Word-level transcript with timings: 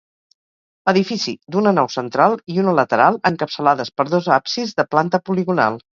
Edifici 0.91 1.33
d'una 1.55 1.73
nau 1.79 1.89
central 1.95 2.37
i 2.55 2.59
una 2.63 2.75
lateral 2.79 3.19
encapçalades 3.33 3.93
per 3.99 4.07
dos 4.15 4.31
absis 4.41 4.75
de 4.83 4.87
planta 4.95 5.25
poligonal. 5.31 5.79